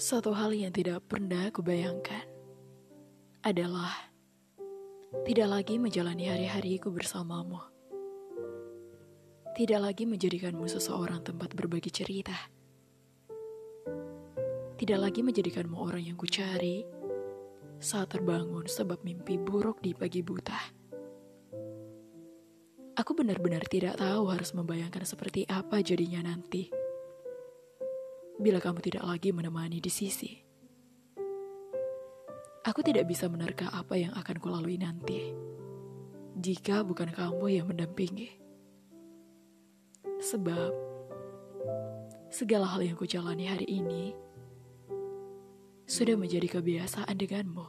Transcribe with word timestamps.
Satu 0.00 0.32
hal 0.32 0.56
yang 0.56 0.72
tidak 0.72 1.04
pernah 1.12 1.52
aku 1.52 1.60
bayangkan 1.60 2.24
adalah 3.44 3.92
tidak 5.28 5.44
lagi 5.52 5.76
menjalani 5.76 6.24
hari-hariku 6.24 6.88
bersamamu. 6.88 7.60
Tidak 9.52 9.76
lagi 9.76 10.08
menjadikanmu 10.08 10.64
seseorang 10.72 11.20
tempat 11.20 11.52
berbagi 11.52 11.92
cerita. 11.92 12.32
Tidak 14.80 14.96
lagi 14.96 15.20
menjadikanmu 15.20 15.76
orang 15.76 16.08
yang 16.08 16.16
kucari 16.16 16.80
saat 17.76 18.08
terbangun 18.08 18.64
sebab 18.72 19.04
mimpi 19.04 19.36
buruk 19.36 19.84
di 19.84 19.92
pagi 19.92 20.24
buta. 20.24 20.60
Aku 22.96 23.12
benar-benar 23.12 23.68
tidak 23.68 24.00
tahu 24.00 24.32
harus 24.32 24.56
membayangkan 24.56 25.04
seperti 25.04 25.44
apa 25.44 25.84
jadinya 25.84 26.24
nanti 26.24 26.79
bila 28.40 28.56
kamu 28.56 28.80
tidak 28.80 29.04
lagi 29.04 29.36
menemani 29.36 29.84
di 29.84 29.92
sisi. 29.92 30.32
Aku 32.64 32.80
tidak 32.80 33.04
bisa 33.04 33.28
menerka 33.28 33.68
apa 33.68 34.00
yang 34.00 34.16
akan 34.16 34.36
kulalui 34.40 34.80
nanti 34.80 35.36
jika 36.40 36.80
bukan 36.80 37.12
kamu 37.12 37.60
yang 37.60 37.68
mendampingi. 37.68 38.32
Sebab 40.24 40.72
segala 42.32 42.64
hal 42.64 42.80
yang 42.80 42.96
kujalani 42.96 43.44
hari 43.44 43.68
ini 43.68 44.16
sudah 45.84 46.16
menjadi 46.16 46.60
kebiasaan 46.60 47.16
denganmu. 47.20 47.66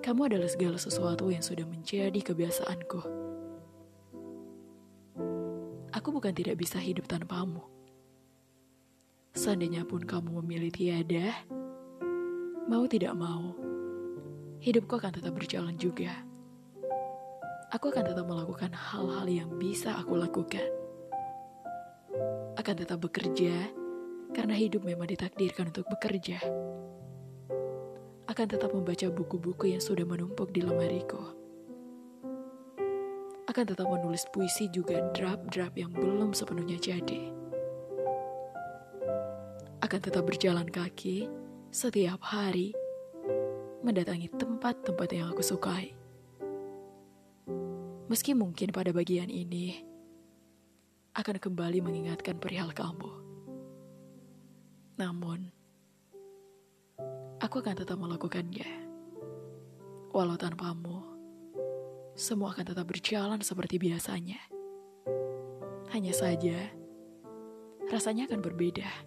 Kamu 0.00 0.20
adalah 0.24 0.48
segala 0.48 0.80
sesuatu 0.80 1.28
yang 1.28 1.44
sudah 1.44 1.68
menjadi 1.68 2.16
kebiasaanku. 2.16 3.00
Aku 5.92 6.08
bukan 6.12 6.32
tidak 6.32 6.60
bisa 6.60 6.80
hidup 6.80 7.08
tanpamu 7.08 7.75
Seandainya 9.36 9.84
pun 9.84 10.00
kamu 10.00 10.40
memilih 10.40 10.72
tiada, 10.72 11.44
mau 12.72 12.88
tidak 12.88 13.12
mau, 13.12 13.52
hidupku 14.64 14.96
akan 14.96 15.12
tetap 15.12 15.36
berjalan 15.36 15.76
juga. 15.76 16.24
Aku 17.68 17.92
akan 17.92 18.16
tetap 18.16 18.24
melakukan 18.24 18.72
hal-hal 18.72 19.28
yang 19.28 19.52
bisa 19.60 19.92
aku 19.92 20.16
lakukan. 20.16 20.64
Akan 22.56 22.80
tetap 22.80 23.04
bekerja, 23.04 23.68
karena 24.32 24.56
hidup 24.56 24.88
memang 24.88 25.12
ditakdirkan 25.12 25.68
untuk 25.68 25.84
bekerja. 25.92 26.40
Akan 28.32 28.48
tetap 28.48 28.72
membaca 28.72 29.04
buku-buku 29.12 29.76
yang 29.76 29.84
sudah 29.84 30.08
menumpuk 30.08 30.48
di 30.48 30.64
lemariku. 30.64 31.20
Akan 33.44 33.68
tetap 33.68 33.84
menulis 33.84 34.24
puisi 34.32 34.72
juga 34.72 35.12
draft-draft 35.12 35.76
yang 35.76 35.92
belum 35.92 36.32
sepenuhnya 36.32 36.80
jadi 36.80 37.45
akan 39.86 40.02
tetap 40.02 40.26
berjalan 40.26 40.66
kaki 40.66 41.30
setiap 41.70 42.18
hari 42.18 42.74
mendatangi 43.86 44.26
tempat-tempat 44.34 45.08
yang 45.14 45.30
aku 45.30 45.46
sukai. 45.46 45.94
Meski 48.10 48.34
mungkin 48.34 48.74
pada 48.74 48.90
bagian 48.90 49.30
ini 49.30 49.78
akan 51.14 51.38
kembali 51.38 51.78
mengingatkan 51.86 52.34
perihal 52.42 52.74
kamu. 52.74 53.14
Namun, 54.98 55.54
aku 57.38 57.62
akan 57.62 57.78
tetap 57.78 57.94
melakukannya. 57.94 58.90
Walau 60.10 60.34
tanpamu, 60.34 60.98
semua 62.18 62.50
akan 62.50 62.74
tetap 62.74 62.90
berjalan 62.90 63.38
seperti 63.38 63.78
biasanya. 63.78 64.42
Hanya 65.94 66.10
saja, 66.10 66.74
rasanya 67.86 68.26
akan 68.26 68.42
berbeda 68.42 69.05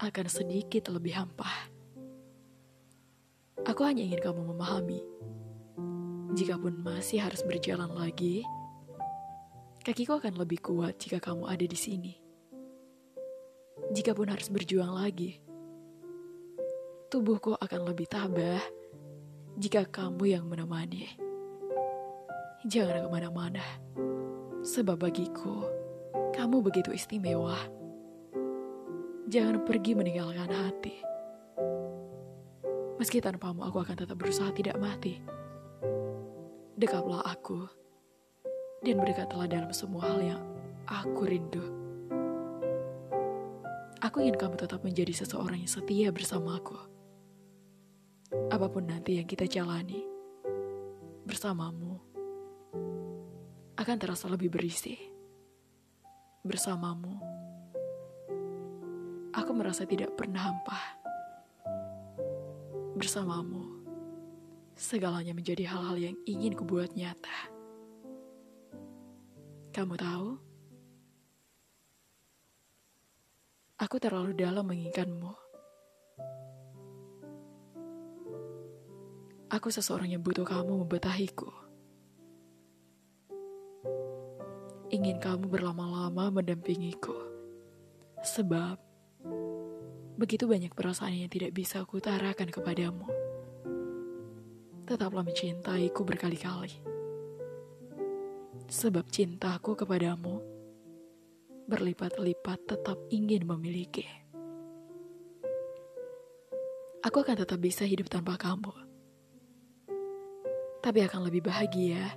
akan 0.00 0.26
sedikit 0.32 0.88
lebih 0.88 1.12
hampa. 1.12 1.68
Aku 3.68 3.84
hanya 3.84 4.00
ingin 4.00 4.24
kamu 4.24 4.40
memahami. 4.48 5.04
Jikapun 6.32 6.80
masih 6.80 7.20
harus 7.20 7.44
berjalan 7.44 7.92
lagi, 7.92 8.40
kakiku 9.84 10.16
akan 10.16 10.40
lebih 10.40 10.64
kuat 10.64 10.96
jika 10.96 11.20
kamu 11.20 11.44
ada 11.44 11.66
di 11.68 11.76
sini. 11.76 12.14
Jikapun 13.92 14.32
harus 14.32 14.48
berjuang 14.48 14.94
lagi, 14.94 15.36
tubuhku 17.12 17.58
akan 17.60 17.80
lebih 17.90 18.08
tabah 18.08 18.62
jika 19.60 19.84
kamu 19.84 20.32
yang 20.32 20.48
menemani. 20.48 21.10
Jangan 22.64 23.04
ke 23.04 23.08
mana-mana, 23.10 23.64
sebab 24.64 24.96
bagiku, 24.96 25.66
kamu 26.32 26.62
begitu 26.64 26.94
istimewa. 26.94 27.79
Jangan 29.30 29.62
pergi 29.62 29.94
meninggalkan 29.94 30.50
hati. 30.50 31.06
Meski 32.98 33.22
tanpamu 33.22 33.62
aku 33.62 33.78
akan 33.78 34.02
tetap 34.02 34.18
berusaha 34.18 34.50
tidak 34.50 34.74
mati. 34.82 35.22
Dekaplah 36.74 37.22
aku 37.22 37.62
dan 38.82 38.98
berdekatlah 38.98 39.46
dalam 39.46 39.70
semua 39.70 40.10
hal 40.10 40.18
yang 40.18 40.42
aku 40.82 41.30
rindu. 41.30 41.62
Aku 44.02 44.18
ingin 44.18 44.34
kamu 44.34 44.58
tetap 44.58 44.82
menjadi 44.82 45.14
seseorang 45.14 45.62
yang 45.62 45.70
setia 45.70 46.10
bersamaku. 46.10 46.74
Apa 48.50 48.66
pun 48.66 48.90
nanti 48.90 49.22
yang 49.22 49.30
kita 49.30 49.46
jalani 49.46 50.02
bersamamu 51.22 52.02
akan 53.78 53.94
terasa 53.94 54.26
lebih 54.26 54.50
berisi. 54.50 54.98
Bersamamu 56.42 57.30
aku 59.30 59.50
merasa 59.54 59.86
tidak 59.86 60.14
pernah 60.18 60.50
hampa. 60.50 60.78
Bersamamu, 62.98 63.80
segalanya 64.74 65.32
menjadi 65.32 65.70
hal-hal 65.70 65.96
yang 65.96 66.16
ingin 66.26 66.52
kubuat 66.58 66.92
nyata. 66.98 67.48
Kamu 69.70 69.94
tahu, 69.94 70.28
aku 73.78 73.96
terlalu 74.02 74.34
dalam 74.34 74.66
menginginkanmu. 74.66 75.32
Aku 79.50 79.66
seseorang 79.66 80.14
yang 80.14 80.22
butuh 80.22 80.46
kamu 80.46 80.86
membetahiku. 80.86 81.50
Ingin 84.90 85.22
kamu 85.22 85.46
berlama-lama 85.46 86.42
mendampingiku. 86.42 87.14
Sebab 88.22 88.89
Begitu 90.20 90.44
banyak 90.44 90.76
perasaan 90.76 91.16
yang 91.16 91.32
tidak 91.32 91.56
bisa 91.56 91.80
aku 91.80 91.96
utarakan 91.96 92.52
kepadamu. 92.52 93.08
Tetaplah 94.84 95.24
mencintaiku 95.24 96.04
berkali-kali. 96.04 96.76
Sebab 98.68 99.08
cintaku 99.08 99.74
kepadamu 99.74 100.44
berlipat-lipat 101.70 102.58
tetap 102.66 102.98
ingin 103.08 103.46
memiliki. 103.46 104.04
Aku 107.00 107.24
akan 107.24 107.40
tetap 107.40 107.56
bisa 107.56 107.88
hidup 107.88 108.12
tanpa 108.12 108.36
kamu. 108.36 108.74
Tapi 110.84 110.98
akan 111.06 111.32
lebih 111.32 111.48
bahagia 111.48 112.12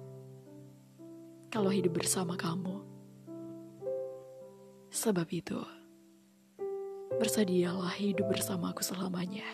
kalau 1.48 1.72
hidup 1.72 2.04
bersama 2.04 2.36
kamu. 2.36 2.84
Sebab 4.92 5.28
itu, 5.32 5.62
bersedialah 7.18 7.94
hidup 7.98 8.30
bersamaku 8.30 8.82
selamanya. 8.82 9.46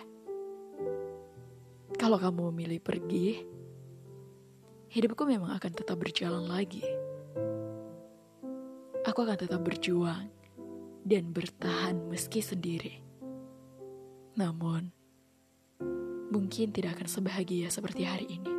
Kalau 2.00 2.16
kamu 2.16 2.52
memilih 2.52 2.80
pergi, 2.80 3.44
hidupku 4.90 5.28
memang 5.28 5.54
akan 5.60 5.72
tetap 5.76 6.00
berjalan 6.00 6.48
lagi. 6.48 6.86
Aku 9.04 9.20
akan 9.26 9.38
tetap 9.38 9.62
berjuang 9.64 10.32
dan 11.04 11.32
bertahan 11.36 12.08
meski 12.08 12.40
sendiri. 12.40 13.02
Namun, 14.40 14.92
mungkin 16.30 16.72
tidak 16.72 17.00
akan 17.00 17.08
sebahagia 17.10 17.68
seperti 17.68 18.06
hari 18.06 18.28
ini 18.30 18.54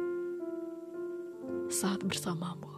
saat 1.70 2.02
bersamamu. 2.02 2.69